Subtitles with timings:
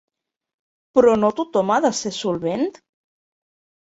[0.99, 2.65] Però no tothom ha de ser solvent?